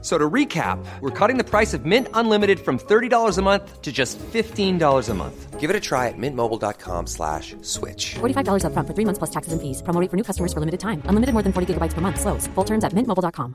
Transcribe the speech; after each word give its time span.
So 0.00 0.16
to 0.16 0.30
recap, 0.30 0.78
we're 1.00 1.10
cutting 1.10 1.38
the 1.38 1.44
price 1.44 1.74
of 1.74 1.84
Mint 1.84 2.06
Unlimited 2.14 2.60
from 2.60 2.78
$30 2.78 3.36
a 3.36 3.42
month 3.42 3.82
to 3.82 3.90
just 3.90 4.16
$15 4.18 5.08
a 5.08 5.14
month. 5.14 5.58
Give 5.58 5.70
it 5.70 5.74
a 5.74 5.80
try 5.80 6.06
at 6.06 6.14
mintmobile.com 6.16 7.08
slash 7.08 7.56
switch. 7.62 8.14
$45 8.20 8.62
upfront 8.62 8.86
for 8.86 8.94
three 8.94 9.04
months 9.04 9.18
plus 9.18 9.30
taxes 9.30 9.52
and 9.52 9.60
fees. 9.60 9.82
Promo 9.82 10.00
rate 10.00 10.08
for 10.08 10.16
new 10.16 10.22
customers 10.22 10.52
for 10.52 10.60
limited 10.60 10.78
time. 10.78 11.02
Unlimited 11.06 11.32
more 11.34 11.42
than 11.42 11.52
40 11.52 11.74
gigabytes 11.74 11.94
per 11.94 12.00
month. 12.00 12.20
Slows. 12.20 12.46
Full 12.54 12.64
terms 12.64 12.84
at 12.84 12.92
mintmobile.com. 12.92 13.54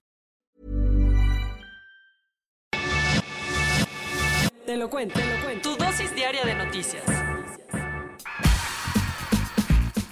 Te 4.66 4.78
lo 4.78 4.90
cuento, 4.90 5.20
te 5.20 5.26
lo 5.26 5.44
cuento. 5.44 5.70
Tu 5.70 5.78
dosis 5.78 6.16
diaria 6.16 6.44
de 6.44 6.56
noticias. 6.56 7.04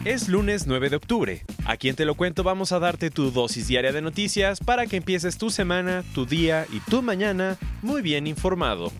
Es 0.03 0.29
lunes 0.29 0.65
9 0.65 0.89
de 0.89 0.95
octubre. 0.95 1.45
Aquí 1.63 1.87
en 1.87 1.95
Te 1.95 2.05
lo 2.05 2.15
cuento 2.15 2.41
vamos 2.41 2.71
a 2.71 2.79
darte 2.79 3.11
tu 3.11 3.29
dosis 3.29 3.67
diaria 3.67 3.91
de 3.91 4.01
noticias 4.01 4.59
para 4.59 4.87
que 4.87 4.97
empieces 4.97 5.37
tu 5.37 5.51
semana, 5.51 6.03
tu 6.15 6.25
día 6.25 6.65
y 6.73 6.79
tu 6.79 7.03
mañana 7.03 7.59
muy 7.83 8.01
bien 8.01 8.25
informado. 8.25 8.91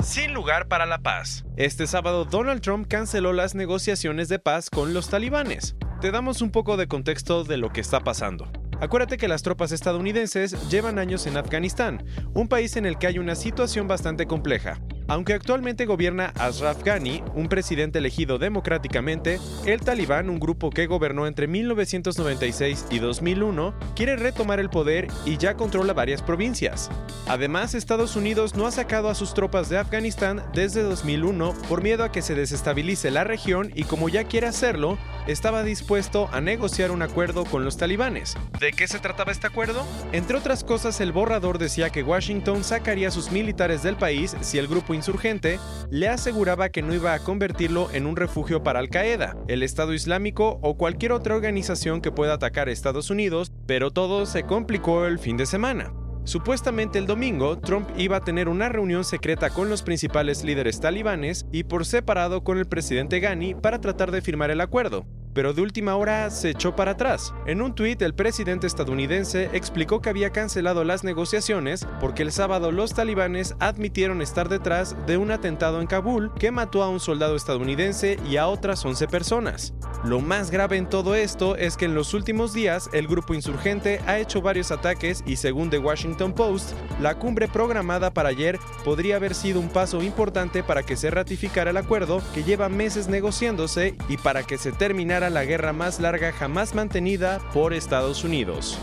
Sin 0.00 0.32
lugar 0.34 0.68
para 0.68 0.86
la 0.86 0.98
paz. 0.98 1.44
Este 1.56 1.88
sábado 1.88 2.24
Donald 2.24 2.60
Trump 2.60 2.86
canceló 2.86 3.32
las 3.32 3.56
negociaciones 3.56 4.28
de 4.28 4.38
paz 4.38 4.70
con 4.70 4.94
los 4.94 5.08
talibanes. 5.08 5.74
Te 6.00 6.12
damos 6.12 6.42
un 6.42 6.52
poco 6.52 6.76
de 6.76 6.86
contexto 6.86 7.42
de 7.42 7.56
lo 7.56 7.70
que 7.70 7.80
está 7.80 8.04
pasando. 8.04 8.48
Acuérdate 8.80 9.16
que 9.16 9.26
las 9.26 9.42
tropas 9.42 9.72
estadounidenses 9.72 10.68
llevan 10.70 11.00
años 11.00 11.26
en 11.26 11.38
Afganistán, 11.38 12.06
un 12.34 12.46
país 12.46 12.76
en 12.76 12.86
el 12.86 12.98
que 12.98 13.08
hay 13.08 13.18
una 13.18 13.34
situación 13.34 13.88
bastante 13.88 14.26
compleja. 14.26 14.78
Aunque 15.08 15.34
actualmente 15.34 15.86
gobierna 15.86 16.32
Ashraf 16.36 16.82
Ghani, 16.82 17.22
un 17.36 17.48
presidente 17.48 17.98
elegido 18.00 18.38
democráticamente, 18.38 19.38
el 19.64 19.80
Talibán, 19.80 20.28
un 20.28 20.40
grupo 20.40 20.70
que 20.70 20.86
gobernó 20.86 21.28
entre 21.28 21.46
1996 21.46 22.86
y 22.90 22.98
2001, 22.98 23.72
quiere 23.94 24.16
retomar 24.16 24.58
el 24.58 24.68
poder 24.68 25.06
y 25.24 25.36
ya 25.36 25.54
controla 25.54 25.92
varias 25.92 26.22
provincias. 26.22 26.90
Además, 27.28 27.74
Estados 27.74 28.16
Unidos 28.16 28.56
no 28.56 28.66
ha 28.66 28.72
sacado 28.72 29.08
a 29.08 29.14
sus 29.14 29.32
tropas 29.32 29.68
de 29.68 29.78
Afganistán 29.78 30.42
desde 30.54 30.82
2001 30.82 31.54
por 31.68 31.82
miedo 31.82 32.02
a 32.02 32.10
que 32.10 32.22
se 32.22 32.34
desestabilice 32.34 33.12
la 33.12 33.22
región 33.22 33.70
y 33.76 33.84
como 33.84 34.08
ya 34.08 34.24
quiere 34.24 34.48
hacerlo, 34.48 34.98
estaba 35.26 35.62
dispuesto 35.62 36.28
a 36.32 36.40
negociar 36.40 36.90
un 36.90 37.02
acuerdo 37.02 37.44
con 37.44 37.64
los 37.64 37.76
talibanes. 37.76 38.36
¿De 38.60 38.72
qué 38.72 38.86
se 38.86 38.98
trataba 38.98 39.32
este 39.32 39.46
acuerdo? 39.46 39.84
Entre 40.12 40.36
otras 40.36 40.62
cosas, 40.62 41.00
el 41.00 41.12
borrador 41.12 41.58
decía 41.58 41.90
que 41.90 42.02
Washington 42.02 42.62
sacaría 42.62 43.08
a 43.08 43.10
sus 43.10 43.32
militares 43.32 43.82
del 43.82 43.96
país 43.96 44.36
si 44.40 44.58
el 44.58 44.68
grupo 44.68 44.94
insurgente 44.94 45.58
le 45.90 46.08
aseguraba 46.08 46.68
que 46.68 46.82
no 46.82 46.94
iba 46.94 47.14
a 47.14 47.18
convertirlo 47.20 47.88
en 47.92 48.06
un 48.06 48.16
refugio 48.16 48.62
para 48.62 48.78
Al 48.78 48.88
Qaeda, 48.88 49.36
el 49.48 49.62
Estado 49.62 49.94
Islámico 49.94 50.58
o 50.62 50.76
cualquier 50.76 51.12
otra 51.12 51.34
organización 51.34 52.00
que 52.00 52.12
pueda 52.12 52.34
atacar 52.34 52.68
a 52.68 52.72
Estados 52.72 53.10
Unidos, 53.10 53.52
pero 53.66 53.90
todo 53.90 54.26
se 54.26 54.44
complicó 54.44 55.06
el 55.06 55.18
fin 55.18 55.36
de 55.36 55.46
semana. 55.46 55.92
Supuestamente 56.24 56.98
el 56.98 57.06
domingo, 57.06 57.56
Trump 57.58 57.88
iba 57.96 58.16
a 58.16 58.20
tener 58.20 58.48
una 58.48 58.68
reunión 58.68 59.04
secreta 59.04 59.50
con 59.50 59.68
los 59.68 59.82
principales 59.84 60.42
líderes 60.42 60.80
talibanes 60.80 61.46
y 61.52 61.62
por 61.62 61.86
separado 61.86 62.42
con 62.42 62.58
el 62.58 62.66
presidente 62.66 63.20
Ghani 63.20 63.54
para 63.54 63.80
tratar 63.80 64.10
de 64.10 64.22
firmar 64.22 64.50
el 64.50 64.60
acuerdo 64.60 65.06
pero 65.36 65.52
de 65.52 65.60
última 65.60 65.96
hora 65.96 66.30
se 66.30 66.48
echó 66.48 66.74
para 66.74 66.92
atrás. 66.92 67.34
En 67.44 67.60
un 67.60 67.74
tuit, 67.74 68.00
el 68.00 68.14
presidente 68.14 68.66
estadounidense 68.66 69.50
explicó 69.52 70.00
que 70.00 70.08
había 70.08 70.30
cancelado 70.30 70.82
las 70.82 71.04
negociaciones 71.04 71.86
porque 72.00 72.22
el 72.22 72.32
sábado 72.32 72.72
los 72.72 72.94
talibanes 72.94 73.54
admitieron 73.60 74.22
estar 74.22 74.48
detrás 74.48 74.96
de 75.06 75.18
un 75.18 75.30
atentado 75.30 75.82
en 75.82 75.88
Kabul 75.88 76.32
que 76.38 76.50
mató 76.50 76.82
a 76.82 76.88
un 76.88 77.00
soldado 77.00 77.36
estadounidense 77.36 78.18
y 78.26 78.38
a 78.38 78.46
otras 78.46 78.82
11 78.82 79.08
personas. 79.08 79.74
Lo 80.06 80.20
más 80.20 80.52
grave 80.52 80.76
en 80.76 80.88
todo 80.88 81.16
esto 81.16 81.56
es 81.56 81.76
que 81.76 81.86
en 81.86 81.96
los 81.96 82.14
últimos 82.14 82.54
días 82.54 82.88
el 82.92 83.08
grupo 83.08 83.34
insurgente 83.34 84.00
ha 84.06 84.20
hecho 84.20 84.40
varios 84.40 84.70
ataques 84.70 85.24
y 85.26 85.34
según 85.34 85.68
The 85.68 85.80
Washington 85.80 86.32
Post, 86.32 86.74
la 87.00 87.16
cumbre 87.16 87.48
programada 87.48 88.12
para 88.14 88.28
ayer 88.28 88.60
podría 88.84 89.16
haber 89.16 89.34
sido 89.34 89.58
un 89.58 89.68
paso 89.68 90.04
importante 90.04 90.62
para 90.62 90.84
que 90.84 90.94
se 90.94 91.10
ratificara 91.10 91.70
el 91.70 91.76
acuerdo 91.76 92.22
que 92.32 92.44
lleva 92.44 92.68
meses 92.68 93.08
negociándose 93.08 93.96
y 94.08 94.16
para 94.16 94.44
que 94.44 94.58
se 94.58 94.70
terminara 94.70 95.28
la 95.28 95.44
guerra 95.44 95.72
más 95.72 95.98
larga 95.98 96.30
jamás 96.30 96.72
mantenida 96.76 97.40
por 97.52 97.74
Estados 97.74 98.22
Unidos. 98.22 98.78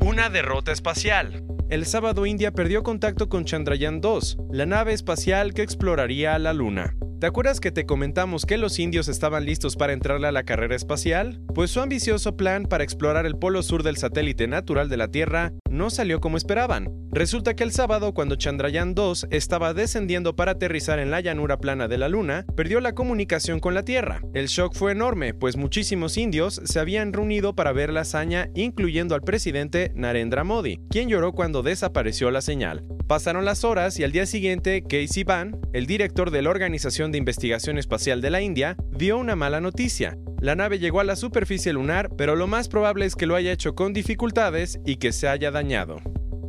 Una 0.00 0.30
derrota 0.30 0.72
espacial. 0.72 1.44
El 1.68 1.84
sábado 1.84 2.24
India 2.24 2.52
perdió 2.52 2.82
contacto 2.82 3.28
con 3.28 3.44
Chandrayaan 3.44 4.00
2, 4.00 4.38
la 4.50 4.64
nave 4.64 4.94
espacial 4.94 5.52
que 5.52 5.60
exploraría 5.60 6.38
la 6.38 6.54
Luna. 6.54 6.96
¿Te 7.24 7.28
acuerdas 7.28 7.58
que 7.58 7.72
te 7.72 7.86
comentamos 7.86 8.44
que 8.44 8.58
los 8.58 8.78
indios 8.78 9.08
estaban 9.08 9.46
listos 9.46 9.76
para 9.76 9.94
entrarle 9.94 10.26
a 10.26 10.30
la 10.30 10.42
carrera 10.42 10.76
espacial? 10.76 11.40
Pues 11.54 11.70
su 11.70 11.80
ambicioso 11.80 12.36
plan 12.36 12.64
para 12.64 12.84
explorar 12.84 13.24
el 13.24 13.38
polo 13.38 13.62
sur 13.62 13.82
del 13.82 13.96
satélite 13.96 14.46
natural 14.46 14.90
de 14.90 14.98
la 14.98 15.08
Tierra 15.08 15.54
no 15.74 15.90
salió 15.90 16.20
como 16.20 16.36
esperaban. 16.36 16.88
Resulta 17.10 17.54
que 17.54 17.64
el 17.64 17.72
sábado, 17.72 18.14
cuando 18.14 18.36
Chandrayaan 18.36 18.94
2 18.94 19.28
estaba 19.30 19.74
descendiendo 19.74 20.34
para 20.34 20.52
aterrizar 20.52 20.98
en 20.98 21.10
la 21.10 21.20
llanura 21.20 21.58
plana 21.58 21.88
de 21.88 21.98
la 21.98 22.08
Luna, 22.08 22.44
perdió 22.56 22.80
la 22.80 22.94
comunicación 22.94 23.60
con 23.60 23.74
la 23.74 23.84
Tierra. 23.84 24.20
El 24.34 24.46
shock 24.46 24.74
fue 24.74 24.92
enorme, 24.92 25.34
pues 25.34 25.56
muchísimos 25.56 26.16
indios 26.16 26.60
se 26.64 26.80
habían 26.80 27.12
reunido 27.12 27.54
para 27.54 27.72
ver 27.72 27.92
la 27.92 28.00
hazaña, 28.00 28.50
incluyendo 28.54 29.14
al 29.14 29.22
presidente 29.22 29.92
Narendra 29.94 30.44
Modi, 30.44 30.80
quien 30.90 31.08
lloró 31.08 31.32
cuando 31.32 31.62
desapareció 31.62 32.30
la 32.30 32.40
señal. 32.40 32.84
Pasaron 33.06 33.44
las 33.44 33.64
horas 33.64 33.98
y 33.98 34.04
al 34.04 34.12
día 34.12 34.26
siguiente, 34.26 34.82
Casey 34.82 35.24
Van, 35.24 35.60
el 35.72 35.86
director 35.86 36.30
de 36.30 36.42
la 36.42 36.50
Organización 36.50 37.12
de 37.12 37.18
Investigación 37.18 37.78
Espacial 37.78 38.20
de 38.20 38.30
la 38.30 38.40
India, 38.40 38.76
dio 38.90 39.18
una 39.18 39.36
mala 39.36 39.60
noticia. 39.60 40.16
La 40.44 40.54
nave 40.54 40.78
llegó 40.78 41.00
a 41.00 41.04
la 41.04 41.16
superficie 41.16 41.72
lunar, 41.72 42.10
pero 42.18 42.36
lo 42.36 42.46
más 42.46 42.68
probable 42.68 43.06
es 43.06 43.16
que 43.16 43.24
lo 43.24 43.34
haya 43.34 43.50
hecho 43.50 43.74
con 43.74 43.94
dificultades 43.94 44.78
y 44.84 44.96
que 44.96 45.10
se 45.10 45.26
haya 45.26 45.50
dañado. 45.50 46.02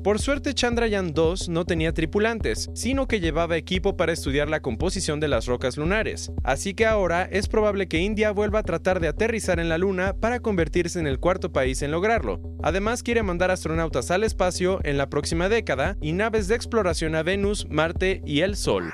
Por 0.04 0.20
suerte 0.20 0.54
Chandrayaan 0.54 1.14
2 1.14 1.48
no 1.48 1.64
tenía 1.64 1.94
tripulantes, 1.94 2.70
sino 2.74 3.08
que 3.08 3.22
llevaba 3.22 3.56
equipo 3.56 3.96
para 3.96 4.12
estudiar 4.12 4.50
la 4.50 4.62
composición 4.62 5.22
de 5.22 5.30
las 5.30 5.46
rocas 5.46 5.78
lunares. 5.78 6.30
Así 6.44 6.74
que 6.74 6.86
ahora 6.86 7.24
es 7.24 7.48
probable 7.48 7.88
que 7.88 8.00
India 8.00 8.32
vuelva 8.32 8.60
a 8.60 8.64
tratar 8.64 9.00
de 9.00 9.08
aterrizar 9.08 9.62
en 9.62 9.70
la 9.70 9.78
Luna 9.78 10.14
para 10.20 10.42
convertirse 10.42 11.00
en 11.00 11.08
el 11.08 11.22
cuarto 11.22 11.54
país 11.54 11.82
en 11.82 11.92
lograrlo. 11.92 12.42
Además 12.64 13.02
quiere 13.02 13.24
mandar 13.24 13.50
astronautas 13.50 14.12
al 14.12 14.26
espacio 14.26 14.82
en 14.84 14.98
la 14.98 15.10
próxima 15.10 15.48
década 15.48 15.96
y 16.02 16.12
naves 16.12 16.50
de 16.50 16.56
exploración 16.56 17.16
a 17.16 17.24
Venus, 17.24 17.66
Marte 17.70 18.22
y 18.26 18.42
el 18.42 18.58
Sol. 18.58 18.92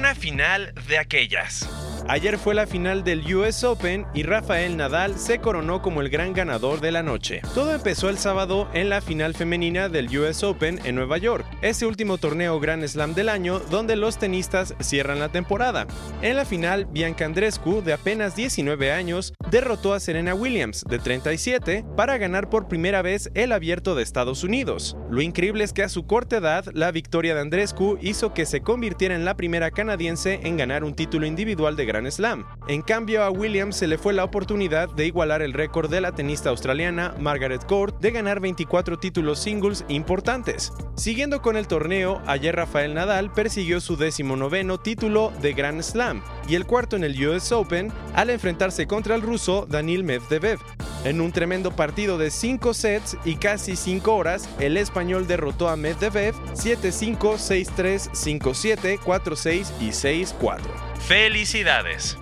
Una 0.00 0.14
final 0.14 0.72
de 0.88 0.96
aquellas. 0.96 1.79
Ayer 2.08 2.38
fue 2.38 2.54
la 2.54 2.66
final 2.66 3.04
del 3.04 3.34
US 3.34 3.64
Open 3.64 4.06
y 4.14 4.22
Rafael 4.22 4.76
Nadal 4.76 5.18
se 5.18 5.38
coronó 5.38 5.82
como 5.82 6.00
el 6.00 6.10
gran 6.10 6.32
ganador 6.32 6.80
de 6.80 6.92
la 6.92 7.02
noche. 7.02 7.42
Todo 7.54 7.74
empezó 7.74 8.08
el 8.08 8.18
sábado 8.18 8.68
en 8.74 8.88
la 8.88 9.00
final 9.00 9.34
femenina 9.34 9.88
del 9.88 10.16
US 10.18 10.42
Open 10.42 10.80
en 10.84 10.94
Nueva 10.94 11.18
York, 11.18 11.46
ese 11.62 11.86
último 11.86 12.18
torneo 12.18 12.58
Grand 12.60 12.86
Slam 12.86 13.14
del 13.14 13.28
año 13.28 13.60
donde 13.70 13.96
los 13.96 14.18
tenistas 14.18 14.74
cierran 14.80 15.18
la 15.18 15.30
temporada. 15.30 15.86
En 16.22 16.36
la 16.36 16.44
final, 16.44 16.86
Bianca 16.86 17.24
Andrescu, 17.24 17.82
de 17.82 17.92
apenas 17.92 18.36
19 18.36 18.92
años, 18.92 19.32
derrotó 19.50 19.94
a 19.94 20.00
Serena 20.00 20.34
Williams, 20.34 20.84
de 20.88 20.98
37, 20.98 21.84
para 21.96 22.18
ganar 22.18 22.48
por 22.48 22.68
primera 22.68 23.02
vez 23.02 23.30
el 23.34 23.52
abierto 23.52 23.94
de 23.94 24.02
Estados 24.02 24.44
Unidos. 24.44 24.96
Lo 25.10 25.22
increíble 25.22 25.64
es 25.64 25.72
que 25.72 25.82
a 25.82 25.88
su 25.88 26.06
corta 26.06 26.38
edad, 26.38 26.64
la 26.72 26.90
victoria 26.92 27.34
de 27.34 27.40
Andrescu 27.40 27.98
hizo 28.00 28.34
que 28.34 28.46
se 28.46 28.60
convirtiera 28.60 29.14
en 29.14 29.24
la 29.24 29.36
primera 29.36 29.70
canadiense 29.70 30.40
en 30.42 30.56
ganar 30.56 30.84
un 30.84 30.94
título 30.94 31.26
individual 31.26 31.76
de 31.76 31.84
Slam. 32.08 32.46
En 32.68 32.82
cambio, 32.82 33.24
a 33.24 33.30
Williams 33.30 33.76
se 33.76 33.88
le 33.88 33.98
fue 33.98 34.12
la 34.12 34.22
oportunidad 34.22 34.88
de 34.94 35.06
igualar 35.06 35.42
el 35.42 35.52
récord 35.52 35.90
de 35.90 36.00
la 36.00 36.12
tenista 36.12 36.50
australiana 36.50 37.14
Margaret 37.18 37.66
Court 37.66 37.98
de 38.00 38.12
ganar 38.12 38.38
24 38.38 38.98
títulos 38.98 39.40
singles 39.40 39.84
importantes. 39.88 40.72
Siguiendo 40.94 41.42
con 41.42 41.56
el 41.56 41.66
torneo, 41.66 42.20
ayer 42.26 42.54
Rafael 42.54 42.94
Nadal 42.94 43.32
persiguió 43.32 43.80
su 43.80 43.96
decimonoveno 43.96 44.78
título 44.78 45.32
de 45.40 45.52
Grand 45.52 45.82
Slam 45.82 46.22
y 46.48 46.54
el 46.54 46.66
cuarto 46.66 46.96
en 46.96 47.04
el 47.04 47.26
US 47.26 47.52
Open 47.52 47.92
al 48.14 48.30
enfrentarse 48.30 48.86
contra 48.86 49.14
el 49.14 49.22
ruso 49.22 49.66
Danil 49.68 50.04
Medvedev. 50.04 50.58
En 51.04 51.22
un 51.22 51.32
tremendo 51.32 51.70
partido 51.70 52.18
de 52.18 52.30
5 52.30 52.74
sets 52.74 53.16
y 53.24 53.36
casi 53.36 53.74
5 53.74 54.14
horas, 54.14 54.48
el 54.58 54.76
español 54.76 55.26
derrotó 55.26 55.70
a 55.70 55.76
Medvedev 55.76 56.34
7-5, 56.52 57.16
6-3, 57.18 58.10
5-7, 58.12 58.98
4-6 58.98 59.66
y 59.80 59.88
6-4. 59.88 60.89
¡Felicidades! 61.06 62.16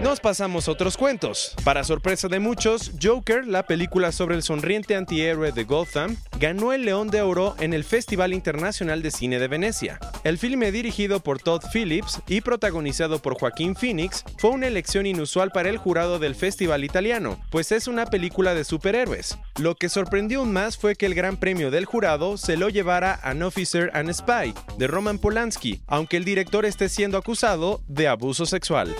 Nos 0.00 0.20
pasamos 0.20 0.68
a 0.68 0.72
otros 0.72 0.96
cuentos. 0.96 1.54
Para 1.64 1.82
sorpresa 1.82 2.28
de 2.28 2.38
muchos, 2.38 2.92
Joker, 3.02 3.46
la 3.48 3.64
película 3.64 4.12
sobre 4.12 4.36
el 4.36 4.44
sonriente 4.44 4.94
antihéroe 4.94 5.50
de 5.50 5.64
Gotham, 5.64 6.16
ganó 6.38 6.72
el 6.72 6.84
León 6.84 7.08
de 7.08 7.20
Oro 7.22 7.56
en 7.58 7.74
el 7.74 7.82
Festival 7.82 8.32
Internacional 8.32 9.02
de 9.02 9.10
Cine 9.10 9.40
de 9.40 9.48
Venecia. 9.48 9.98
El 10.22 10.38
filme 10.38 10.70
dirigido 10.70 11.18
por 11.18 11.40
Todd 11.40 11.62
Phillips 11.72 12.20
y 12.28 12.42
protagonizado 12.42 13.20
por 13.20 13.34
Joaquín 13.38 13.74
Phoenix 13.74 14.24
fue 14.38 14.50
una 14.50 14.68
elección 14.68 15.04
inusual 15.04 15.50
para 15.50 15.68
el 15.68 15.78
jurado 15.78 16.20
del 16.20 16.36
festival 16.36 16.84
italiano, 16.84 17.40
pues 17.50 17.72
es 17.72 17.88
una 17.88 18.06
película 18.06 18.54
de 18.54 18.62
superhéroes. 18.62 19.36
Lo 19.58 19.74
que 19.74 19.88
sorprendió 19.88 20.38
aún 20.38 20.52
más 20.52 20.76
fue 20.76 20.94
que 20.94 21.04
el 21.04 21.16
gran 21.16 21.36
premio 21.36 21.72
del 21.72 21.84
jurado 21.84 22.36
se 22.36 22.56
lo 22.56 22.68
llevara 22.68 23.18
An 23.24 23.42
Officer 23.42 23.90
and 23.92 24.12
Spy, 24.12 24.54
de 24.76 24.86
Roman 24.86 25.18
Polanski, 25.18 25.80
aunque 25.88 26.16
el 26.16 26.24
director 26.24 26.64
esté 26.64 26.88
siendo 26.88 27.18
acusado 27.18 27.80
de 27.88 28.06
abuso 28.06 28.46
sexual. 28.46 28.94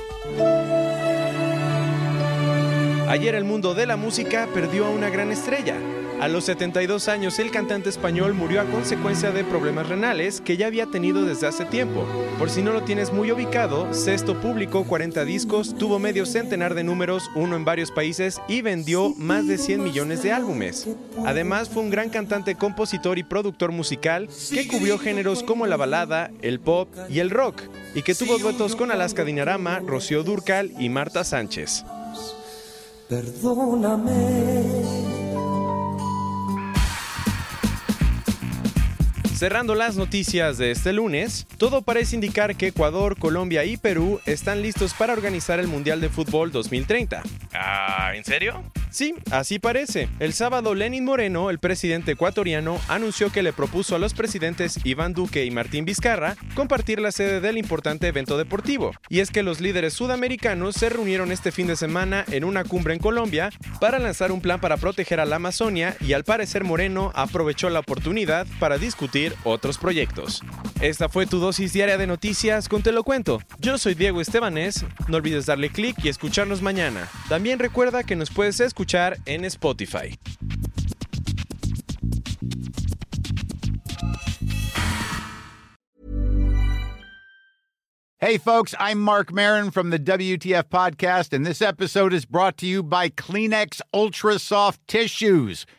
Ayer 3.08 3.36
el 3.36 3.44
mundo 3.44 3.74
de 3.74 3.86
la 3.86 3.96
música 3.96 4.48
perdió 4.52 4.86
a 4.86 4.90
una 4.90 5.10
gran 5.10 5.30
estrella. 5.30 5.76
A 6.20 6.26
los 6.26 6.46
72 6.46 7.06
años 7.06 7.38
el 7.38 7.52
cantante 7.52 7.88
español 7.88 8.34
murió 8.34 8.60
a 8.60 8.64
consecuencia 8.64 9.30
de 9.30 9.44
problemas 9.44 9.88
renales 9.88 10.40
que 10.40 10.56
ya 10.56 10.66
había 10.66 10.86
tenido 10.86 11.24
desde 11.24 11.46
hace 11.46 11.64
tiempo. 11.64 12.04
Por 12.40 12.50
si 12.50 12.60
no 12.60 12.72
lo 12.72 12.82
tienes 12.82 13.12
muy 13.12 13.30
ubicado, 13.30 13.94
Sesto 13.94 14.40
publicó 14.40 14.84
40 14.84 15.24
discos, 15.24 15.76
tuvo 15.78 16.00
medio 16.00 16.26
centenar 16.26 16.74
de 16.74 16.82
números, 16.82 17.30
uno 17.36 17.54
en 17.54 17.64
varios 17.64 17.92
países 17.92 18.40
y 18.48 18.62
vendió 18.62 19.14
más 19.16 19.46
de 19.46 19.58
100 19.58 19.84
millones 19.84 20.24
de 20.24 20.32
álbumes. 20.32 20.88
Además 21.24 21.68
fue 21.68 21.84
un 21.84 21.90
gran 21.90 22.10
cantante, 22.10 22.56
compositor 22.56 23.18
y 23.18 23.22
productor 23.22 23.70
musical 23.70 24.28
que 24.50 24.66
cubrió 24.66 24.98
géneros 24.98 25.44
como 25.44 25.68
la 25.68 25.76
balada, 25.76 26.32
el 26.42 26.58
pop 26.58 26.88
y 27.08 27.20
el 27.20 27.30
rock, 27.30 27.62
y 27.94 28.02
que 28.02 28.16
tuvo 28.16 28.38
duetos 28.38 28.74
con 28.74 28.90
Alaska 28.90 29.24
Dinarama, 29.24 29.78
Rocío 29.78 30.24
Durcal 30.24 30.72
y 30.80 30.88
Marta 30.88 31.22
Sánchez. 31.22 31.84
Perdóname. 33.08 35.07
Cerrando 39.38 39.76
las 39.76 39.94
noticias 39.94 40.58
de 40.58 40.72
este 40.72 40.92
lunes, 40.92 41.46
todo 41.58 41.82
parece 41.82 42.16
indicar 42.16 42.56
que 42.56 42.66
Ecuador, 42.66 43.16
Colombia 43.16 43.64
y 43.64 43.76
Perú 43.76 44.20
están 44.26 44.62
listos 44.62 44.94
para 44.94 45.12
organizar 45.12 45.60
el 45.60 45.68
Mundial 45.68 46.00
de 46.00 46.08
Fútbol 46.08 46.50
2030. 46.50 47.22
Ah, 47.52 48.10
¿en 48.16 48.24
serio? 48.24 48.64
Sí, 48.90 49.14
así 49.30 49.58
parece. 49.58 50.08
El 50.18 50.32
sábado 50.32 50.74
Lenin 50.74 51.04
Moreno, 51.04 51.50
el 51.50 51.58
presidente 51.58 52.12
ecuatoriano, 52.12 52.80
anunció 52.88 53.30
que 53.30 53.42
le 53.42 53.52
propuso 53.52 53.94
a 53.94 53.98
los 53.98 54.14
presidentes 54.14 54.78
Iván 54.84 55.12
Duque 55.12 55.44
y 55.44 55.50
Martín 55.50 55.84
Vizcarra 55.84 56.36
compartir 56.54 57.00
la 57.00 57.12
sede 57.12 57.40
del 57.40 57.58
importante 57.58 58.08
evento 58.08 58.38
deportivo. 58.38 58.92
Y 59.08 59.20
es 59.20 59.30
que 59.30 59.42
los 59.42 59.60
líderes 59.60 59.92
sudamericanos 59.92 60.74
se 60.74 60.88
reunieron 60.88 61.32
este 61.32 61.52
fin 61.52 61.66
de 61.66 61.76
semana 61.76 62.24
en 62.30 62.44
una 62.44 62.64
cumbre 62.64 62.94
en 62.94 63.00
Colombia 63.00 63.50
para 63.80 63.98
lanzar 63.98 64.32
un 64.32 64.40
plan 64.40 64.60
para 64.60 64.78
proteger 64.78 65.20
a 65.20 65.26
la 65.26 65.36
Amazonia 65.36 65.96
y 66.00 66.14
al 66.14 66.24
parecer 66.24 66.64
Moreno 66.64 67.12
aprovechó 67.14 67.68
la 67.70 67.80
oportunidad 67.80 68.46
para 68.58 68.78
discutir 68.78 69.34
otros 69.44 69.78
proyectos. 69.78 70.42
Esta 70.80 71.08
fue 71.08 71.26
tu 71.26 71.38
dosis 71.38 71.72
diaria 71.72 71.98
de 71.98 72.06
noticias 72.06 72.68
con 72.68 72.82
Te 72.82 72.92
lo 72.92 73.02
cuento. 73.04 73.42
Yo 73.58 73.78
soy 73.78 73.94
Diego 73.94 74.20
Estebanés, 74.20 74.84
no 75.08 75.16
olvides 75.16 75.46
darle 75.46 75.70
clic 75.70 75.96
y 76.04 76.08
escucharnos 76.08 76.62
mañana. 76.62 77.08
También 77.28 77.58
recuerda 77.58 78.04
que 78.04 78.16
nos 78.16 78.30
puedes 78.30 78.60
escuchar 78.78 79.18
en 79.26 79.42
Spotify. 79.42 80.16
Hey, 88.20 88.36
folks, 88.36 88.74
I'm 88.78 89.00
Mark 89.00 89.32
Marin 89.32 89.70
from 89.70 89.90
the 89.90 89.98
WTF 89.98 90.64
Podcast, 90.64 91.32
and 91.32 91.46
this 91.46 91.62
episode 91.62 92.12
is 92.12 92.24
brought 92.24 92.56
to 92.58 92.66
you 92.66 92.82
by 92.82 93.08
Kleenex 93.08 93.80
Ultra 93.94 94.38
Soft 94.38 94.86
Tissues, 94.86 95.66